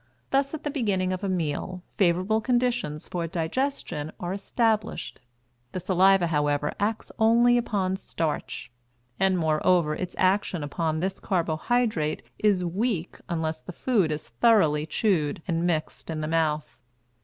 Thus, 0.31 0.55
at 0.55 0.63
the 0.63 0.71
beginning 0.71 1.13
of 1.13 1.23
a 1.23 1.29
meal, 1.29 1.83
favorable 1.95 2.41
conditions 2.41 3.07
for 3.07 3.27
digestion 3.27 4.11
are 4.19 4.33
established. 4.33 5.19
The 5.73 5.79
saliva, 5.79 6.25
however, 6.25 6.73
acts 6.79 7.11
only 7.19 7.55
upon 7.55 7.97
starch; 7.97 8.71
and, 9.19 9.37
moreover, 9.37 9.93
its 9.93 10.15
action 10.17 10.63
upon 10.63 11.01
this 11.01 11.19
carbohydrate 11.19 12.23
is 12.39 12.65
weak 12.65 13.19
unless 13.29 13.61
the 13.61 13.73
food 13.73 14.11
is 14.11 14.29
thoroughly 14.29 14.87
chewed 14.87 15.43
and 15.47 15.67
mixed 15.67 16.09
in 16.09 16.21
the 16.21 16.27
mouth. 16.27 16.75